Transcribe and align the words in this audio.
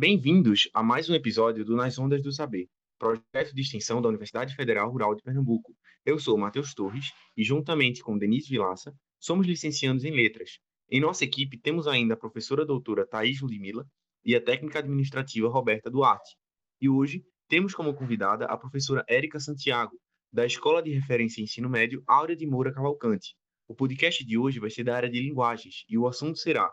Bem-vindos 0.00 0.70
a 0.72 0.80
mais 0.80 1.10
um 1.10 1.14
episódio 1.16 1.64
do 1.64 1.74
Nas 1.74 1.98
Ondas 1.98 2.22
do 2.22 2.32
Saber, 2.32 2.68
projeto 3.00 3.52
de 3.52 3.62
extensão 3.62 4.00
da 4.00 4.08
Universidade 4.08 4.54
Federal 4.54 4.88
Rural 4.92 5.12
de 5.16 5.24
Pernambuco. 5.24 5.74
Eu 6.06 6.20
sou 6.20 6.38
Matheus 6.38 6.72
Torres 6.72 7.10
e, 7.36 7.42
juntamente 7.42 8.00
com 8.00 8.16
Denise 8.16 8.48
Vilaça, 8.48 8.94
somos 9.18 9.44
licenciados 9.44 10.04
em 10.04 10.12
Letras. 10.12 10.60
Em 10.88 11.00
nossa 11.00 11.24
equipe 11.24 11.58
temos 11.58 11.88
ainda 11.88 12.14
a 12.14 12.16
professora 12.16 12.64
doutora 12.64 13.04
Thaís 13.08 13.40
Ludmilla 13.40 13.84
e 14.24 14.36
a 14.36 14.40
técnica 14.40 14.78
administrativa 14.78 15.48
Roberta 15.48 15.90
Duarte. 15.90 16.36
E 16.80 16.88
hoje 16.88 17.24
temos 17.48 17.74
como 17.74 17.92
convidada 17.92 18.44
a 18.44 18.56
professora 18.56 19.04
Érica 19.08 19.40
Santiago, 19.40 19.98
da 20.32 20.46
Escola 20.46 20.80
de 20.80 20.92
Referência 20.92 21.40
em 21.40 21.44
Ensino 21.44 21.68
Médio 21.68 22.04
Áurea 22.06 22.36
de 22.36 22.46
Moura 22.46 22.72
Cavalcante. 22.72 23.34
O 23.66 23.74
podcast 23.74 24.24
de 24.24 24.38
hoje 24.38 24.60
vai 24.60 24.70
ser 24.70 24.84
da 24.84 24.94
área 24.94 25.10
de 25.10 25.20
linguagens 25.20 25.84
e 25.88 25.98
o 25.98 26.06
assunto 26.06 26.38
será 26.38 26.70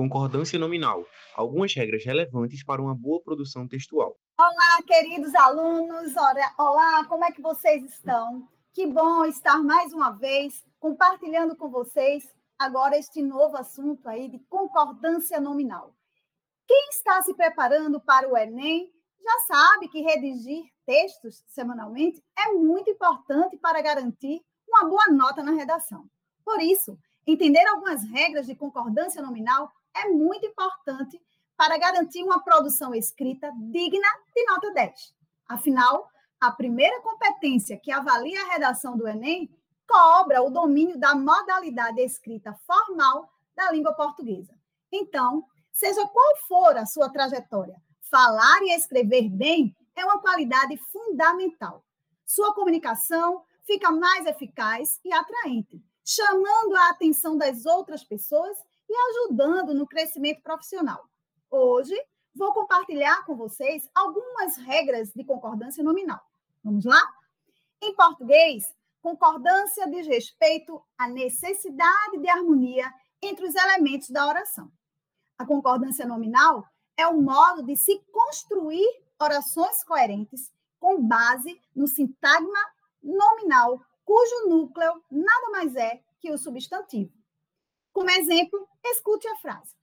concordância 0.00 0.58
nominal, 0.58 1.04
algumas 1.34 1.74
regras 1.74 2.02
relevantes 2.02 2.64
para 2.64 2.80
uma 2.80 2.94
boa 2.94 3.20
produção 3.20 3.68
textual. 3.68 4.16
Olá, 4.38 4.82
queridos 4.86 5.34
alunos, 5.34 6.14
olá, 6.56 7.04
como 7.04 7.22
é 7.22 7.30
que 7.30 7.42
vocês 7.42 7.84
estão? 7.84 8.48
Que 8.72 8.86
bom 8.86 9.26
estar 9.26 9.62
mais 9.62 9.92
uma 9.92 10.12
vez 10.12 10.64
compartilhando 10.78 11.54
com 11.54 11.68
vocês 11.68 12.34
agora 12.58 12.96
este 12.96 13.20
novo 13.20 13.58
assunto 13.58 14.08
aí 14.08 14.30
de 14.30 14.38
concordância 14.48 15.38
nominal. 15.38 15.94
Quem 16.66 16.88
está 16.88 17.20
se 17.20 17.34
preparando 17.34 18.00
para 18.00 18.26
o 18.26 18.34
Enem 18.38 18.90
já 19.22 19.38
sabe 19.54 19.88
que 19.88 20.00
redigir 20.00 20.64
textos 20.86 21.44
semanalmente 21.46 22.24
é 22.38 22.54
muito 22.54 22.88
importante 22.88 23.58
para 23.58 23.82
garantir 23.82 24.40
uma 24.66 24.88
boa 24.88 25.08
nota 25.10 25.42
na 25.42 25.52
redação. 25.52 26.06
Por 26.42 26.58
isso, 26.58 26.98
entender 27.26 27.66
algumas 27.66 28.02
regras 28.04 28.46
de 28.46 28.54
concordância 28.54 29.20
nominal 29.20 29.70
é 29.96 30.08
muito 30.08 30.46
importante 30.46 31.20
para 31.56 31.78
garantir 31.78 32.22
uma 32.22 32.42
produção 32.42 32.94
escrita 32.94 33.52
digna 33.70 34.08
de 34.34 34.44
nota 34.46 34.72
10. 34.72 35.14
Afinal, 35.48 36.08
a 36.40 36.50
primeira 36.50 37.00
competência 37.02 37.78
que 37.78 37.92
avalia 37.92 38.42
a 38.42 38.52
redação 38.52 38.96
do 38.96 39.06
Enem 39.06 39.50
cobra 39.86 40.42
o 40.42 40.50
domínio 40.50 40.98
da 40.98 41.14
modalidade 41.14 42.00
escrita 42.00 42.54
formal 42.66 43.28
da 43.54 43.70
língua 43.70 43.92
portuguesa. 43.92 44.54
Então, 44.90 45.44
seja 45.72 46.06
qual 46.06 46.36
for 46.48 46.76
a 46.76 46.86
sua 46.86 47.10
trajetória, 47.10 47.76
falar 48.10 48.62
e 48.62 48.74
escrever 48.74 49.28
bem 49.28 49.76
é 49.94 50.04
uma 50.04 50.20
qualidade 50.20 50.76
fundamental. 50.90 51.84
Sua 52.24 52.54
comunicação 52.54 53.44
fica 53.66 53.90
mais 53.90 54.24
eficaz 54.26 54.98
e 55.04 55.12
atraente, 55.12 55.82
chamando 56.04 56.74
a 56.76 56.90
atenção 56.90 57.36
das 57.36 57.66
outras 57.66 58.02
pessoas 58.02 58.56
e 58.90 58.94
ajudando 59.10 59.72
no 59.72 59.86
crescimento 59.86 60.42
profissional. 60.42 61.08
Hoje, 61.48 61.94
vou 62.34 62.52
compartilhar 62.52 63.24
com 63.24 63.36
vocês 63.36 63.88
algumas 63.94 64.56
regras 64.56 65.12
de 65.14 65.24
concordância 65.24 65.84
nominal. 65.84 66.20
Vamos 66.64 66.84
lá? 66.84 67.00
Em 67.80 67.94
português, 67.94 68.64
concordância 69.00 69.88
diz 69.88 70.08
respeito 70.08 70.84
à 70.98 71.08
necessidade 71.08 72.18
de 72.18 72.28
harmonia 72.28 72.92
entre 73.22 73.46
os 73.46 73.54
elementos 73.54 74.10
da 74.10 74.26
oração. 74.26 74.68
A 75.38 75.46
concordância 75.46 76.04
nominal 76.04 76.64
é 76.96 77.06
o 77.06 77.22
modo 77.22 77.62
de 77.62 77.76
se 77.76 78.04
construir 78.10 78.86
orações 79.20 79.84
coerentes 79.84 80.50
com 80.80 81.06
base 81.06 81.60
no 81.76 81.86
sintagma 81.86 82.60
nominal, 83.00 83.80
cujo 84.04 84.48
núcleo 84.48 85.00
nada 85.10 85.50
mais 85.52 85.76
é 85.76 86.02
que 86.18 86.32
o 86.32 86.36
substantivo. 86.36 87.19
Como 87.92 88.10
exemplo, 88.10 88.68
escute 88.84 89.26
a 89.28 89.36
frase: 89.36 89.74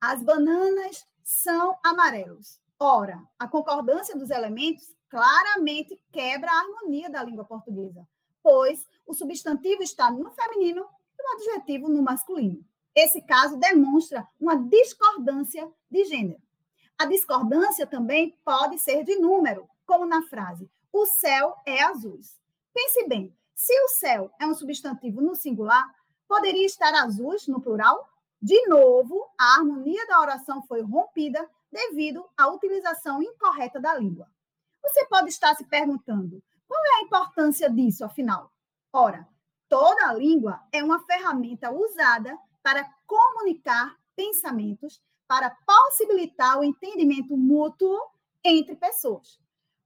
As 0.00 0.22
bananas 0.22 1.06
são 1.22 1.78
amarelos. 1.84 2.58
Ora, 2.78 3.22
a 3.38 3.46
concordância 3.46 4.16
dos 4.16 4.30
elementos 4.30 4.94
claramente 5.08 6.00
quebra 6.10 6.50
a 6.50 6.60
harmonia 6.60 7.10
da 7.10 7.22
língua 7.22 7.44
portuguesa, 7.44 8.06
pois 8.42 8.86
o 9.06 9.12
substantivo 9.12 9.82
está 9.82 10.10
no 10.10 10.30
feminino 10.30 10.86
e 11.18 11.22
o 11.22 11.34
adjetivo 11.34 11.88
no 11.88 12.02
masculino. 12.02 12.64
Esse 12.94 13.20
caso 13.22 13.56
demonstra 13.58 14.26
uma 14.40 14.56
discordância 14.56 15.70
de 15.90 16.04
gênero. 16.04 16.40
A 16.98 17.04
discordância 17.06 17.86
também 17.86 18.36
pode 18.44 18.78
ser 18.78 19.04
de 19.04 19.16
número, 19.16 19.68
como 19.86 20.06
na 20.06 20.22
frase: 20.22 20.70
o 20.92 21.06
céu 21.06 21.54
é 21.66 21.82
azul. 21.82 22.18
Pense 22.72 23.06
bem, 23.06 23.34
se 23.54 23.72
o 23.84 23.88
céu 23.88 24.30
é 24.40 24.46
um 24.46 24.54
substantivo 24.54 25.20
no 25.20 25.34
singular, 25.34 25.86
poderia 26.30 26.64
estar 26.64 26.94
azuis 26.94 27.48
no 27.48 27.60
plural? 27.60 28.08
De 28.40 28.64
novo, 28.68 29.28
a 29.36 29.56
harmonia 29.56 30.06
da 30.06 30.20
oração 30.20 30.62
foi 30.62 30.80
rompida 30.80 31.44
devido 31.72 32.24
à 32.38 32.46
utilização 32.46 33.20
incorreta 33.20 33.80
da 33.80 33.98
língua. 33.98 34.30
Você 34.80 35.04
pode 35.06 35.28
estar 35.28 35.56
se 35.56 35.64
perguntando: 35.64 36.40
qual 36.68 36.80
é 36.80 37.00
a 37.00 37.02
importância 37.02 37.68
disso, 37.68 38.04
afinal? 38.04 38.52
Ora, 38.92 39.28
toda 39.68 40.06
a 40.06 40.14
língua 40.14 40.62
é 40.72 40.84
uma 40.84 41.04
ferramenta 41.04 41.72
usada 41.72 42.38
para 42.62 42.88
comunicar 43.08 43.98
pensamentos 44.14 45.02
para 45.26 45.50
possibilitar 45.66 46.58
o 46.58 46.64
entendimento 46.64 47.36
mútuo 47.36 47.98
entre 48.44 48.76
pessoas. 48.76 49.40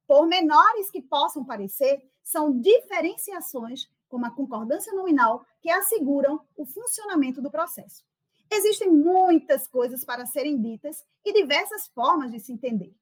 Por 0.07 0.27
menores 0.27 0.91
que 0.91 1.03
possam 1.03 1.45
parecer, 1.45 2.03
são 2.23 2.59
diferenciações, 2.61 3.89
como 4.15 4.27
a 4.27 4.31
concordância 4.31 4.93
nominal, 4.93 5.45
que 5.61 5.69
asseguram 5.69 6.41
o 6.57 6.65
funcionamento 6.65 7.43
do 7.43 7.51
processo. 7.51 8.05
Existem 8.49 8.89
muitas 8.89 9.67
coisas 9.67 10.05
para 10.05 10.25
serem 10.25 10.63
ditas 10.63 11.05
e 11.25 11.33
diversas 11.33 11.89
formas 11.89 12.31
de 12.31 12.39
se 12.39 12.53
entender. 12.53 12.95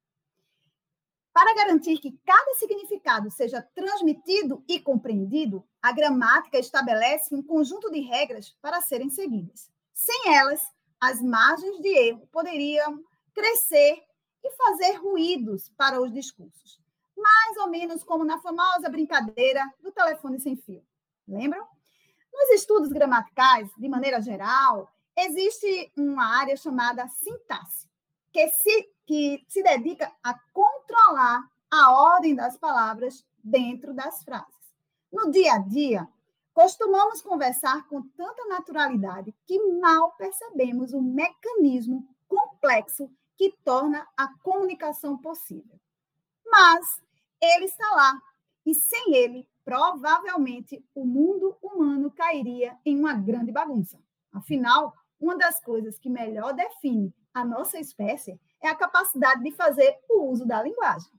Para 1.30 1.54
garantir 1.54 1.98
que 1.98 2.18
cada 2.24 2.54
significado 2.54 3.30
seja 3.30 3.60
transmitido 3.74 4.64
e 4.66 4.80
compreendido, 4.80 5.62
a 5.82 5.92
gramática 5.92 6.58
estabelece 6.58 7.34
um 7.34 7.42
conjunto 7.42 7.90
de 7.90 8.00
regras 8.00 8.56
para 8.62 8.80
serem 8.80 9.10
seguidas. 9.10 9.70
Sem 9.92 10.34
elas, 10.34 10.62
as 10.98 11.20
margens 11.20 11.78
de 11.78 11.88
erro 11.88 12.26
poderiam 12.32 13.04
crescer 13.34 14.02
e 14.42 14.50
fazer 14.52 14.92
ruídos 14.92 15.68
para 15.76 16.00
os 16.00 16.10
discursos. 16.10 16.80
Mais 17.14 17.58
ou 17.58 17.68
menos 17.68 18.02
como 18.02 18.24
na 18.24 18.40
famosa 18.40 18.88
brincadeira 18.88 19.62
do 19.82 19.92
telefone 19.92 20.40
sem 20.40 20.56
fio. 20.56 20.82
Lembram? 21.26 21.66
Nos 22.32 22.50
estudos 22.50 22.88
gramaticais, 22.88 23.70
de 23.76 23.88
maneira 23.88 24.20
geral, 24.20 24.90
existe 25.16 25.92
uma 25.96 26.38
área 26.38 26.56
chamada 26.56 27.06
sintaxe, 27.08 27.88
que 28.32 28.48
se, 28.48 28.90
que 29.06 29.44
se 29.48 29.62
dedica 29.62 30.12
a 30.22 30.38
controlar 30.52 31.42
a 31.70 31.92
ordem 31.92 32.34
das 32.34 32.56
palavras 32.56 33.24
dentro 33.42 33.94
das 33.94 34.22
frases. 34.24 34.72
No 35.12 35.30
dia 35.30 35.54
a 35.54 35.58
dia, 35.58 36.08
Costumamos 36.54 37.22
conversar 37.22 37.88
com 37.88 38.02
tanta 38.02 38.44
naturalidade 38.46 39.34
que 39.46 39.58
mal 39.80 40.12
percebemos 40.12 40.92
o 40.92 41.00
mecanismo 41.00 42.06
complexo 42.28 43.10
que 43.36 43.56
torna 43.64 44.06
a 44.16 44.28
comunicação 44.42 45.16
possível. 45.16 45.80
Mas 46.44 47.02
ele 47.40 47.64
está 47.64 47.90
lá, 47.94 48.20
e 48.66 48.74
sem 48.74 49.14
ele, 49.14 49.48
provavelmente 49.64 50.84
o 50.94 51.04
mundo 51.04 51.56
humano 51.62 52.10
cairia 52.10 52.76
em 52.84 52.98
uma 52.98 53.14
grande 53.14 53.52
bagunça. 53.52 53.98
Afinal, 54.32 54.94
uma 55.20 55.36
das 55.36 55.60
coisas 55.60 55.98
que 55.98 56.10
melhor 56.10 56.52
define 56.52 57.14
a 57.32 57.44
nossa 57.44 57.78
espécie 57.78 58.40
é 58.60 58.68
a 58.68 58.74
capacidade 58.74 59.42
de 59.42 59.52
fazer 59.52 59.98
o 60.08 60.24
uso 60.24 60.46
da 60.46 60.62
linguagem. 60.62 61.12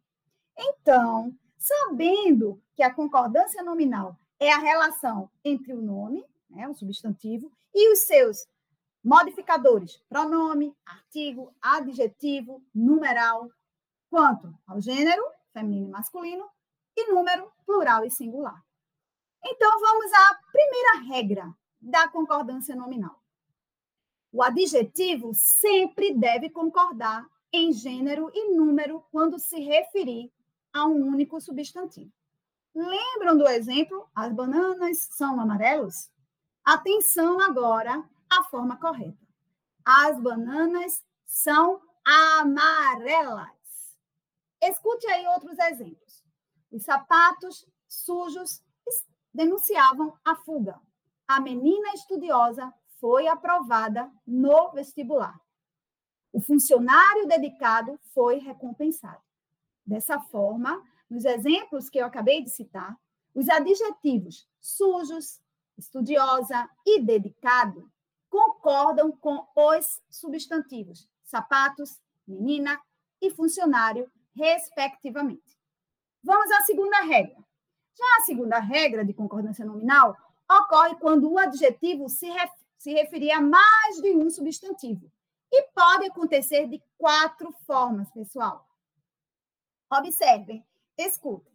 Então, 0.57 1.33
sabendo 1.57 2.61
que 2.75 2.83
a 2.83 2.93
concordância 2.93 3.63
nominal 3.63 4.17
é 4.39 4.51
a 4.51 4.59
relação 4.59 5.29
entre 5.43 5.73
o 5.73 5.81
nome, 5.81 6.25
né, 6.49 6.67
o 6.67 6.73
substantivo, 6.73 7.51
e 7.73 7.91
os 7.91 7.99
seus 7.99 8.45
modificadores, 9.03 10.01
pronome, 10.07 10.75
artigo, 10.85 11.53
adjetivo, 11.61 12.63
numeral, 12.73 13.49
quanto 14.09 14.53
ao 14.67 14.79
gênero, 14.79 15.23
feminino 15.51 15.87
e 15.87 15.91
masculino, 15.91 16.45
e 16.95 17.11
número, 17.11 17.51
plural 17.65 18.05
e 18.05 18.11
singular. 18.11 18.61
Então, 19.43 19.79
vamos 19.79 20.11
à 20.13 20.39
primeira 20.51 21.13
regra 21.13 21.53
da 21.81 22.07
concordância 22.07 22.75
nominal. 22.75 23.21
O 24.31 24.41
adjetivo 24.41 25.33
sempre 25.33 26.13
deve 26.13 26.49
concordar 26.49 27.27
em 27.51 27.71
gênero 27.71 28.31
e 28.33 28.55
número 28.55 29.05
quando 29.11 29.37
se 29.37 29.59
referir 29.59 30.31
a 30.73 30.87
um 30.87 31.05
único 31.05 31.39
substantivo. 31.39 32.11
Lembram 32.73 33.37
do 33.37 33.47
exemplo? 33.47 34.09
As 34.15 34.33
bananas 34.33 35.07
são 35.11 35.39
amarelos? 35.39 36.09
Atenção 36.65 37.39
agora 37.39 38.03
à 38.27 38.43
forma 38.45 38.77
correta. 38.77 39.21
As 39.85 40.19
bananas 40.19 41.03
são 41.25 41.79
amarelas. 42.03 43.49
Escute 44.61 45.05
aí 45.07 45.27
outros 45.27 45.59
exemplos. 45.59 46.23
Os 46.73 46.85
sapatos 46.85 47.67
sujos 47.87 48.63
denunciavam 49.31 50.17
a 50.25 50.35
fuga. 50.35 50.81
A 51.27 51.39
menina 51.39 51.93
estudiosa 51.93 52.73
foi 52.99 53.27
aprovada 53.27 54.11
no 54.25 54.71
vestibular. 54.71 55.39
O 56.31 56.41
funcionário 56.41 57.27
dedicado 57.27 57.99
foi 58.11 58.39
recompensado. 58.39 59.21
Dessa 59.85 60.19
forma, 60.19 60.83
nos 61.07 61.25
exemplos 61.25 61.91
que 61.91 61.99
eu 61.99 62.07
acabei 62.07 62.43
de 62.43 62.49
citar, 62.49 62.97
os 63.35 63.47
adjetivos 63.49 64.49
sujos, 64.59 65.39
estudiosa 65.77 66.67
e 66.83 66.99
dedicado 66.99 67.87
concordam 68.31 69.11
com 69.11 69.47
os 69.55 70.01
substantivos 70.09 71.07
sapatos, 71.23 72.01
menina 72.27 72.81
e 73.21 73.29
funcionário, 73.29 74.11
respectivamente. 74.35 75.62
Vamos 76.23 76.49
à 76.51 76.61
segunda 76.61 77.01
regra. 77.01 77.35
Já 77.95 78.05
a 78.17 78.25
segunda 78.25 78.59
regra 78.59 79.03
de 79.03 79.13
concordância 79.13 79.65
nominal 79.65 80.15
ocorre 80.49 80.95
quando 80.95 81.29
o 81.29 81.37
adjetivo 81.37 82.07
se, 82.09 82.29
ref 82.29 82.51
se 82.77 82.93
referir 82.93 83.31
a 83.31 83.41
mais 83.41 84.01
de 84.01 84.15
um 84.15 84.29
substantivo. 84.29 85.11
E 85.51 85.63
pode 85.71 86.07
acontecer 86.07 86.67
de 86.67 86.81
quatro 86.97 87.51
formas, 87.65 88.09
pessoal. 88.11 88.67
Observem, 89.91 90.65
escutem. 90.97 91.53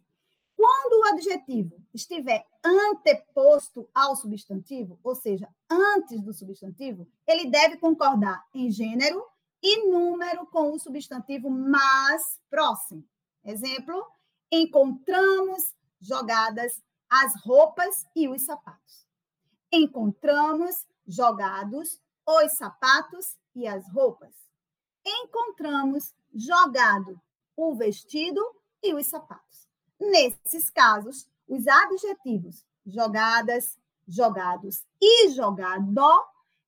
Quando 0.55 1.01
o 1.01 1.05
adjetivo 1.13 1.75
estiver 1.93 2.45
anteposto 2.63 3.89
ao 3.93 4.15
substantivo, 4.15 4.99
ou 5.03 5.15
seja, 5.15 5.47
antes 5.69 6.21
do 6.21 6.33
substantivo, 6.33 7.07
ele 7.25 7.49
deve 7.49 7.77
concordar 7.77 8.45
em 8.53 8.69
gênero 8.69 9.25
e 9.61 9.89
número 9.89 10.45
com 10.47 10.73
o 10.73 10.79
substantivo 10.79 11.49
mais 11.49 12.39
próximo. 12.49 13.03
Exemplo: 13.43 14.05
encontramos 14.51 15.75
jogadas 15.99 16.81
as 17.09 17.33
roupas 17.43 18.05
e 18.15 18.27
os 18.27 18.43
sapatos. 18.43 19.07
Encontramos 19.71 20.87
jogados 21.07 21.99
os 22.25 22.51
sapatos 22.53 23.37
e 23.55 23.67
as 23.67 23.87
roupas. 23.91 24.33
Encontramos 25.05 26.13
jogado 26.33 27.19
o 27.55 27.75
vestido 27.75 28.41
e 28.83 28.93
os 28.93 29.07
sapatos. 29.07 29.67
Nesses 29.99 30.69
casos, 30.69 31.27
os 31.47 31.67
adjetivos 31.67 32.63
jogadas, 32.85 33.77
jogados 34.07 34.85
e 35.01 35.29
jogado 35.29 35.93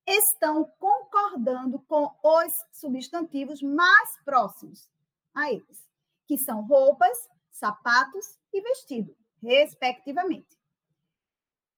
estão 0.06 0.68
concordando 0.78 1.78
com 1.80 2.12
os 2.22 2.52
substantivos 2.72 3.62
mais 3.62 4.18
próximos 4.24 4.90
a 5.34 5.50
eles, 5.50 5.88
que 6.26 6.36
são 6.36 6.62
roupas, 6.62 7.16
sapatos 7.52 8.38
e 8.52 8.60
vestido, 8.60 9.16
respectivamente. 9.40 10.58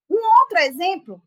Um 0.08 0.16
outro 0.40 0.58
exemplo, 0.58 1.22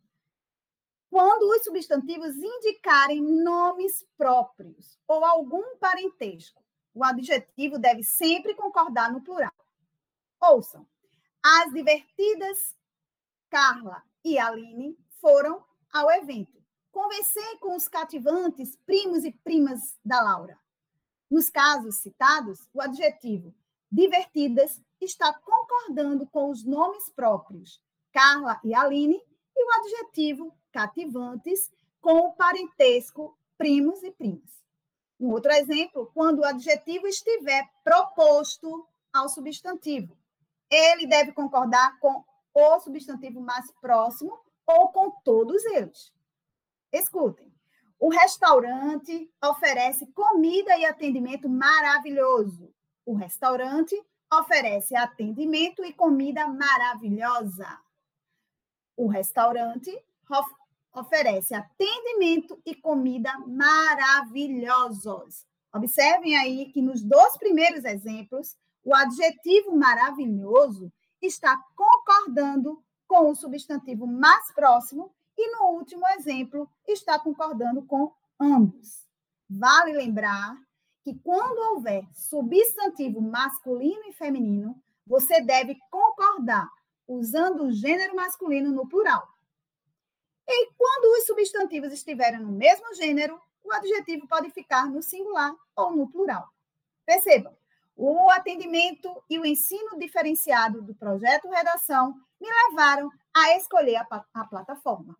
quando 1.10 1.44
os 1.44 1.64
substantivos 1.64 2.36
indicarem 2.36 3.22
nomes 3.22 4.06
próprios 4.18 4.98
ou 5.08 5.24
algum 5.24 5.78
parentesco, 5.78 6.64
o 6.94 7.04
adjetivo 7.04 7.78
deve 7.78 8.04
sempre 8.04 8.56
concordar 8.56 9.12
no 9.12 9.22
plural. 9.22 9.54
Ouçam, 10.42 10.88
as 11.44 11.72
divertidas 11.72 12.76
Carla 13.50 14.04
e 14.24 14.38
Aline 14.38 14.98
foram 15.22 15.64
ao 15.94 16.12
evento. 16.12 16.62
Conversei 16.92 17.58
com 17.58 17.76
os 17.76 17.88
cativantes 17.88 18.76
primos 18.86 19.24
e 19.24 19.32
primas 19.32 19.98
da 20.04 20.22
Laura. 20.22 20.60
Nos 21.30 21.50
casos 21.50 21.98
citados, 21.98 22.68
o 22.74 22.82
adjetivo 22.82 23.54
divertidas 23.92 24.82
está 25.02 25.34
concordando 25.34 26.28
com 26.28 26.50
os 26.50 26.64
nomes 26.64 27.10
próprios, 27.12 27.82
Carla 28.12 28.60
e 28.64 28.74
Aline, 28.74 29.22
e 29.56 29.66
o 29.66 29.80
adjetivo 29.80 30.54
cativantes 30.72 31.72
com 32.00 32.20
o 32.20 32.34
parentesco 32.34 33.38
primos 33.58 34.04
e 34.04 34.12
primas. 34.12 34.64
Um 35.20 35.32
outro 35.32 35.52
exemplo, 35.52 36.12
quando 36.14 36.40
o 36.40 36.46
adjetivo 36.46 37.08
estiver 37.08 37.64
proposto 37.84 38.88
ao 39.12 39.28
substantivo. 39.30 40.16
Ele 40.70 41.08
deve 41.08 41.32
concordar 41.32 41.98
com 42.00 42.24
o 42.54 42.80
substantivo 42.80 43.42
mais 43.42 43.72
próximo 43.82 44.40
ou 44.66 44.90
com 44.90 45.12
todos 45.24 45.64
eles. 45.66 46.12
Escutem. 46.92 47.52
O 48.00 48.10
restaurante 48.10 49.32
oferece 49.44 50.06
comida 50.08 50.78
e 50.78 50.86
atendimento 50.86 51.50
maravilhoso. 51.50 52.72
O 53.08 53.16
restaurante 53.16 53.96
oferece 54.30 54.94
atendimento 54.94 55.82
e 55.86 55.94
comida 55.94 56.46
maravilhosa. 56.46 57.80
O 58.98 59.08
restaurante 59.08 59.90
of 60.30 60.54
oferece 60.92 61.56
atendimento 61.56 62.62
e 62.66 62.76
comida 62.76 63.32
maravilhosos. 63.48 65.46
Observem 65.74 66.36
aí 66.36 66.66
que 66.66 66.82
nos 66.82 67.02
dois 67.02 67.38
primeiros 67.38 67.86
exemplos, 67.86 68.58
o 68.84 68.94
adjetivo 68.94 69.74
maravilhoso 69.74 70.92
está 71.22 71.58
concordando 71.78 72.84
com 73.08 73.32
o 73.32 73.36
substantivo 73.36 74.06
mais 74.06 74.52
próximo 74.52 75.14
e 75.38 75.50
no 75.56 75.78
último 75.78 76.06
exemplo, 76.10 76.70
está 76.86 77.18
concordando 77.18 77.84
com 77.84 78.12
ambos. 78.38 79.08
Vale 79.50 79.94
lembrar 79.94 80.67
que 81.08 81.18
quando 81.20 81.76
houver 81.76 82.06
substantivo 82.14 83.22
masculino 83.22 84.10
e 84.10 84.12
feminino, 84.12 84.76
você 85.06 85.40
deve 85.40 85.80
concordar 85.90 86.70
usando 87.08 87.64
o 87.64 87.72
gênero 87.72 88.14
masculino 88.14 88.74
no 88.74 88.90
plural. 88.90 89.26
E 90.46 90.70
quando 90.74 91.18
os 91.18 91.26
substantivos 91.26 91.94
estiverem 91.94 92.42
no 92.42 92.52
mesmo 92.52 92.94
gênero, 92.94 93.40
o 93.64 93.72
adjetivo 93.72 94.28
pode 94.28 94.52
ficar 94.52 94.90
no 94.90 95.02
singular 95.02 95.56
ou 95.78 95.96
no 95.96 96.12
plural. 96.12 96.50
Percebam, 97.06 97.56
o 97.96 98.30
atendimento 98.32 99.10
e 99.30 99.40
o 99.40 99.46
ensino 99.46 99.98
diferenciado 99.98 100.82
do 100.82 100.94
projeto 100.94 101.48
Redação 101.48 102.16
me 102.38 102.50
levaram 102.50 103.10
a 103.34 103.56
escolher 103.56 103.96
a, 103.96 104.26
a 104.34 104.44
plataforma 104.44 105.18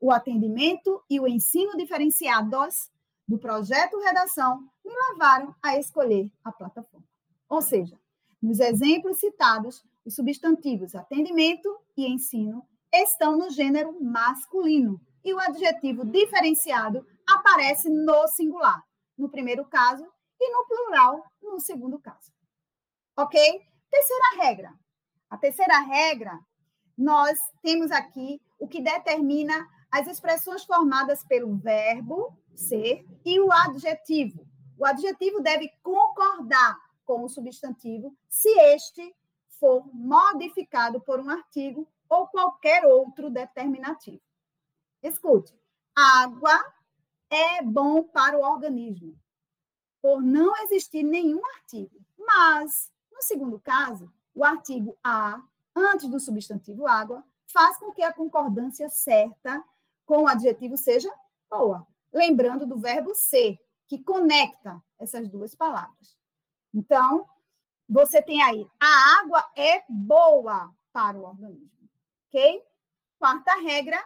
o 0.00 0.12
atendimento 0.12 1.02
e 1.10 1.18
o 1.18 1.26
ensino 1.26 1.76
diferenciados 1.76 2.90
do 3.28 3.38
projeto 3.38 4.00
Redação 4.00 4.60
me 4.82 4.92
levaram 5.10 5.54
a 5.62 5.76
escolher 5.76 6.32
a 6.42 6.50
plataforma. 6.50 7.06
Ou 7.46 7.60
seja, 7.60 8.00
nos 8.40 8.58
exemplos 8.58 9.18
citados, 9.18 9.84
os 10.04 10.14
substantivos 10.14 10.94
atendimento 10.94 11.68
e 11.94 12.08
ensino 12.08 12.66
estão 12.90 13.36
no 13.36 13.50
gênero 13.50 14.02
masculino 14.02 14.98
e 15.22 15.34
o 15.34 15.38
adjetivo 15.38 16.06
diferenciado 16.06 17.06
aparece 17.26 17.90
no 17.90 18.26
singular, 18.28 18.82
no 19.16 19.28
primeiro 19.28 19.64
caso, 19.66 20.06
e 20.40 20.50
no 20.50 20.66
plural, 20.66 21.22
no 21.42 21.60
segundo 21.60 21.98
caso. 21.98 22.32
Ok? 23.16 23.38
Terceira 23.90 24.42
regra. 24.42 24.72
A 25.28 25.36
terceira 25.36 25.78
regra, 25.80 26.38
nós 26.96 27.38
temos 27.62 27.90
aqui 27.90 28.40
o 28.58 28.66
que 28.66 28.80
determina 28.80 29.68
as 29.90 30.06
expressões 30.06 30.64
formadas 30.64 31.24
pelo 31.24 31.56
verbo 31.56 32.38
ser 32.58 33.06
e 33.24 33.40
o 33.40 33.52
adjetivo. 33.52 34.46
O 34.76 34.84
adjetivo 34.84 35.40
deve 35.40 35.68
concordar 35.82 36.78
com 37.04 37.24
o 37.24 37.28
substantivo 37.28 38.14
se 38.28 38.48
este 38.74 39.14
for 39.48 39.84
modificado 39.92 41.00
por 41.00 41.20
um 41.20 41.30
artigo 41.30 41.88
ou 42.08 42.26
qualquer 42.26 42.84
outro 42.84 43.30
determinativo. 43.30 44.20
Escute: 45.02 45.54
água 45.94 46.74
é 47.30 47.62
bom 47.62 48.02
para 48.02 48.38
o 48.38 48.42
organismo, 48.42 49.18
por 50.00 50.22
não 50.22 50.56
existir 50.64 51.02
nenhum 51.02 51.44
artigo. 51.56 51.98
Mas, 52.16 52.90
no 53.12 53.22
segundo 53.22 53.58
caso, 53.60 54.12
o 54.34 54.44
artigo 54.44 54.96
a, 55.02 55.40
antes 55.74 56.08
do 56.08 56.20
substantivo 56.20 56.86
água, 56.86 57.24
faz 57.46 57.78
com 57.78 57.92
que 57.92 58.02
a 58.02 58.12
concordância 58.12 58.88
certa 58.88 59.64
com 60.04 60.22
o 60.22 60.28
adjetivo 60.28 60.76
seja 60.76 61.12
boa. 61.50 61.86
Lembrando 62.12 62.66
do 62.66 62.78
verbo 62.78 63.14
ser, 63.14 63.58
que 63.86 64.02
conecta 64.02 64.82
essas 64.98 65.28
duas 65.28 65.54
palavras. 65.54 66.18
Então, 66.74 67.26
você 67.88 68.20
tem 68.22 68.42
aí, 68.42 68.66
a 68.80 69.20
água 69.20 69.44
é 69.56 69.82
boa 69.88 70.72
para 70.92 71.18
o 71.18 71.24
organismo. 71.24 71.88
Ok? 72.28 72.62
Quarta 73.18 73.54
regra, 73.60 73.98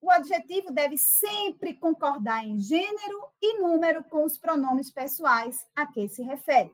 o 0.00 0.10
adjetivo 0.10 0.70
deve 0.70 0.98
sempre 0.98 1.74
concordar 1.74 2.44
em 2.44 2.58
gênero 2.58 3.28
e 3.40 3.58
número 3.58 4.04
com 4.04 4.24
os 4.24 4.36
pronomes 4.36 4.90
pessoais 4.90 5.66
a 5.74 5.86
que 5.86 6.08
se 6.08 6.22
refere. 6.22 6.72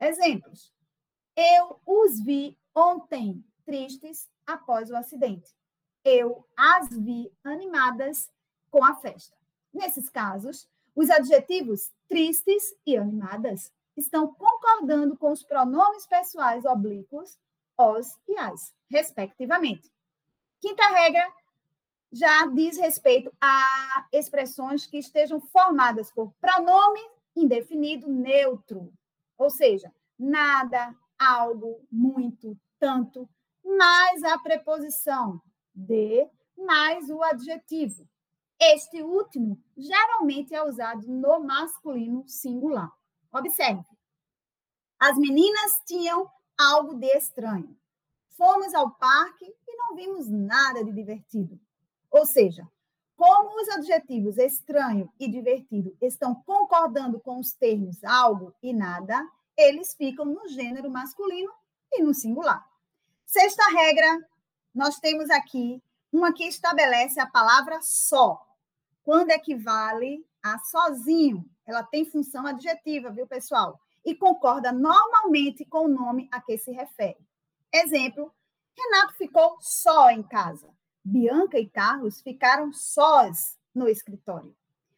Exemplos. 0.00 0.72
Eu 1.36 1.80
os 1.86 2.20
vi 2.22 2.58
ontem, 2.74 3.44
tristes 3.64 4.28
após 4.46 4.90
o 4.90 4.96
acidente 4.96 5.54
eu 6.04 6.46
as 6.56 6.88
vi 6.90 7.30
animadas 7.44 8.30
com 8.70 8.84
a 8.84 8.94
festa. 8.96 9.36
Nesses 9.72 10.08
casos, 10.08 10.68
os 10.94 11.10
adjetivos 11.10 11.92
tristes 12.08 12.74
e 12.86 12.96
animadas 12.96 13.72
estão 13.96 14.32
concordando 14.34 15.16
com 15.16 15.30
os 15.30 15.42
pronomes 15.42 16.06
pessoais 16.06 16.64
oblíquos, 16.64 17.38
os 17.78 18.18
e 18.28 18.36
as, 18.36 18.74
respectivamente. 18.90 19.90
Quinta 20.60 20.86
regra: 20.88 21.32
já 22.12 22.46
diz 22.46 22.76
respeito 22.76 23.32
a 23.40 24.06
expressões 24.12 24.86
que 24.86 24.98
estejam 24.98 25.40
formadas 25.40 26.10
por 26.12 26.32
pronome 26.40 27.00
indefinido 27.34 28.08
neutro, 28.08 28.92
ou 29.38 29.48
seja, 29.48 29.92
nada, 30.18 30.94
algo, 31.18 31.80
muito, 31.90 32.58
tanto, 32.78 33.28
mais 33.64 34.22
a 34.24 34.38
preposição 34.38 35.40
de, 35.74 36.28
mais 36.56 37.08
o 37.08 37.22
adjetivo. 37.22 38.08
Este 38.62 39.02
último 39.02 39.58
geralmente 39.74 40.54
é 40.54 40.62
usado 40.62 41.08
no 41.08 41.40
masculino 41.40 42.28
singular. 42.28 42.92
Observe. 43.32 43.82
As 44.98 45.16
meninas 45.16 45.80
tinham 45.86 46.30
algo 46.58 46.94
de 46.94 47.06
estranho. 47.16 47.74
Fomos 48.36 48.74
ao 48.74 48.90
parque 48.90 49.46
e 49.46 49.76
não 49.76 49.96
vimos 49.96 50.28
nada 50.28 50.84
de 50.84 50.92
divertido. 50.92 51.58
Ou 52.10 52.26
seja, 52.26 52.68
como 53.16 53.62
os 53.62 53.68
adjetivos 53.70 54.36
estranho 54.36 55.10
e 55.18 55.26
divertido 55.30 55.96
estão 56.00 56.34
concordando 56.34 57.18
com 57.18 57.38
os 57.38 57.54
termos 57.54 58.04
algo 58.04 58.54
e 58.62 58.74
nada, 58.74 59.26
eles 59.56 59.94
ficam 59.94 60.26
no 60.26 60.48
gênero 60.48 60.90
masculino 60.90 61.50
e 61.92 62.02
no 62.02 62.12
singular. 62.12 62.62
Sexta 63.24 63.62
regra, 63.72 64.28
nós 64.74 64.98
temos 64.98 65.30
aqui 65.30 65.82
uma 66.12 66.32
que 66.32 66.44
estabelece 66.44 67.20
a 67.20 67.26
palavra 67.26 67.78
só, 67.80 68.49
quando 69.10 69.32
equivale 69.32 70.24
a 70.40 70.56
sozinho. 70.60 71.44
Ela 71.66 71.82
tem 71.82 72.04
função 72.04 72.46
adjetiva, 72.46 73.10
viu, 73.10 73.26
pessoal? 73.26 73.76
E 74.04 74.14
concorda 74.14 74.70
normalmente 74.70 75.64
com 75.64 75.86
o 75.86 75.88
nome 75.88 76.28
a 76.30 76.40
que 76.40 76.56
se 76.56 76.70
refere. 76.70 77.18
Exemplo: 77.74 78.32
Renato 78.72 79.14
ficou 79.14 79.56
só 79.58 80.10
em 80.10 80.22
casa. 80.22 80.72
Bianca 81.02 81.58
e 81.58 81.68
Carlos 81.68 82.20
ficaram 82.20 82.72
sós 82.72 83.58
no 83.74 83.88
escritório. 83.88 84.54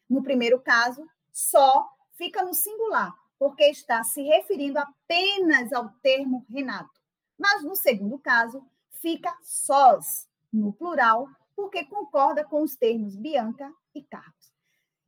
No 0.07 0.21
primeiro 0.21 0.61
caso, 0.61 1.09
só 1.31 1.89
fica 2.11 2.43
no 2.43 2.53
singular, 2.53 3.15
porque 3.39 3.63
está 3.63 4.03
se 4.03 4.21
referindo 4.21 4.77
apenas 4.77 5.73
ao 5.73 5.89
termo 6.03 6.45
Renato. 6.47 7.01
Mas 7.35 7.63
no 7.63 7.75
segundo 7.75 8.19
caso, 8.19 8.63
fica 8.91 9.35
sós 9.41 10.29
no 10.51 10.71
plural, 10.71 11.27
porque 11.55 11.85
concorda 11.85 12.43
com 12.43 12.61
os 12.61 12.75
termos 12.75 13.15
Bianca 13.15 13.71
e 13.93 14.03
Carlos. 14.03 14.53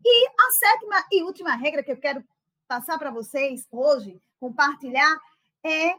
E 0.03 0.27
a 0.27 0.51
sétima 0.51 1.05
e 1.11 1.23
última 1.23 1.55
regra 1.55 1.83
que 1.83 1.91
eu 1.91 1.97
quero 1.97 2.23
passar 2.67 2.97
para 2.97 3.11
vocês 3.11 3.67
hoje, 3.71 4.21
compartilhar, 4.39 5.19
é 5.63 5.95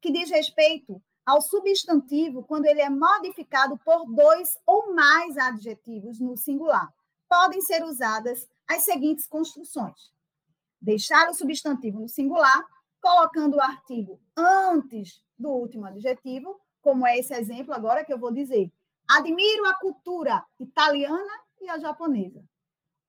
que 0.00 0.10
diz 0.10 0.30
respeito 0.30 1.02
ao 1.26 1.40
substantivo 1.40 2.42
quando 2.42 2.66
ele 2.66 2.80
é 2.80 2.88
modificado 2.88 3.78
por 3.84 4.06
dois 4.06 4.58
ou 4.66 4.94
mais 4.94 5.36
adjetivos 5.36 6.18
no 6.18 6.36
singular. 6.36 6.88
Podem 7.28 7.60
ser 7.60 7.84
usadas 7.84 8.48
as 8.66 8.82
seguintes 8.82 9.26
construções: 9.26 10.10
deixar 10.80 11.28
o 11.28 11.34
substantivo 11.34 12.00
no 12.00 12.08
singular, 12.08 12.64
colocando 13.00 13.56
o 13.56 13.60
artigo 13.60 14.20
antes 14.36 15.22
do 15.38 15.50
último 15.50 15.86
adjetivo, 15.86 16.60
como 16.82 17.06
é 17.06 17.18
esse 17.18 17.34
exemplo 17.34 17.74
agora 17.74 18.04
que 18.04 18.12
eu 18.12 18.18
vou 18.18 18.32
dizer. 18.32 18.72
Admiro 19.10 19.66
a 19.66 19.74
cultura 19.74 20.46
italiana 20.60 21.40
e 21.60 21.68
a 21.68 21.80
japonesa. 21.80 22.44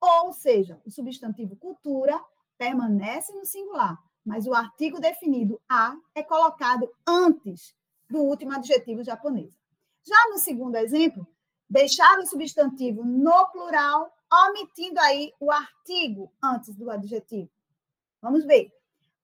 Ou 0.00 0.32
seja, 0.32 0.82
o 0.84 0.90
substantivo 0.90 1.54
cultura 1.54 2.20
permanece 2.58 3.32
no 3.32 3.46
singular, 3.46 3.96
mas 4.26 4.48
o 4.48 4.52
artigo 4.52 4.98
definido 4.98 5.62
a 5.68 5.94
é 6.12 6.20
colocado 6.20 6.92
antes 7.06 7.72
do 8.10 8.18
último 8.18 8.52
adjetivo 8.52 9.04
japonês. 9.04 9.56
Já 10.04 10.28
no 10.30 10.38
segundo 10.38 10.74
exemplo, 10.74 11.24
deixar 11.70 12.18
o 12.18 12.26
substantivo 12.26 13.04
no 13.04 13.46
plural, 13.52 14.12
omitindo 14.48 14.98
aí 14.98 15.32
o 15.38 15.52
artigo 15.52 16.32
antes 16.42 16.74
do 16.74 16.90
adjetivo. 16.90 17.48
Vamos 18.20 18.44
ver. 18.44 18.72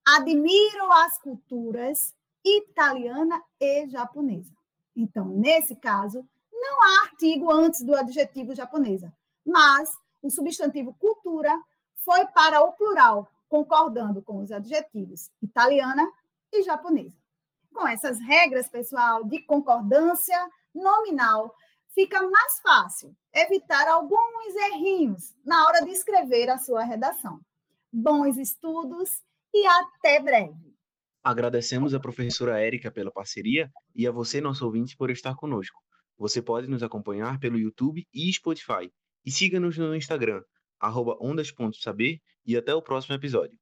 Admiro 0.07 0.93
as 0.93 1.19
culturas 1.19 2.15
italiana 2.45 3.43
e 3.59 3.89
japonesa. 3.89 4.55
Então, 4.95 5.27
nesse 5.27 5.75
caso, 5.75 6.25
não 6.61 6.83
há 6.83 7.03
artigo 7.05 7.51
antes 7.51 7.83
do 7.83 7.95
adjetivo 7.95 8.55
japonesa, 8.55 9.13
mas 9.47 9.91
o 10.23 10.31
substantivo 10.31 10.95
cultura 10.95 11.57
foi 12.05 12.27
para 12.27 12.61
o 12.63 12.73
plural, 12.73 13.31
concordando 13.49 14.23
com 14.23 14.39
os 14.39 14.51
adjetivos 14.51 15.31
italiana 15.43 16.07
e 16.53 16.63
japonesa. 16.63 17.17
Com 17.73 17.87
essas 17.87 18.19
regras, 18.21 18.69
pessoal, 18.69 19.25
de 19.25 19.41
concordância 19.41 20.37
nominal, 20.75 21.55
fica 21.95 22.21
mais 22.23 22.61
fácil 22.61 23.15
evitar 23.33 23.87
alguns 23.89 24.55
errinhos 24.73 25.35
na 25.45 25.67
hora 25.67 25.85
de 25.85 25.91
escrever 25.91 26.49
a 26.49 26.59
sua 26.59 26.83
redação. 26.83 27.41
Bons 27.93 28.37
estudos 28.37 29.23
e 29.55 29.67
até 29.67 30.21
breve. 30.21 30.77
Agradecemos 31.23 31.95
a 31.95 32.01
professora 32.01 32.61
Érica 32.61 32.91
pela 32.91 33.11
parceria 33.11 33.71
e 33.95 34.07
a 34.07 34.11
você, 34.11 34.41
nosso 34.41 34.65
ouvinte, 34.65 34.97
por 34.97 35.11
estar 35.11 35.35
conosco. 35.37 35.81
Você 36.19 36.43
pode 36.43 36.69
nos 36.69 36.83
acompanhar 36.83 37.39
pelo 37.39 37.59
YouTube 37.59 38.07
e 38.13 38.33
Spotify. 38.33 38.91
E 39.25 39.31
siga-nos 39.31 39.79
no 39.79 39.95
Instagram, 39.95 40.43
ondas.saber, 41.21 42.21
e 42.45 42.57
até 42.57 42.75
o 42.75 42.83
próximo 42.83 43.15
episódio. 43.15 43.59